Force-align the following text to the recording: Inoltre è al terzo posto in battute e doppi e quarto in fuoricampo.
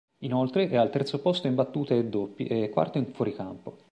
Inoltre 0.23 0.67
è 0.67 0.77
al 0.77 0.89
terzo 0.89 1.21
posto 1.21 1.45
in 1.45 1.53
battute 1.53 1.95
e 1.95 2.05
doppi 2.05 2.47
e 2.47 2.71
quarto 2.71 2.97
in 2.97 3.13
fuoricampo. 3.13 3.77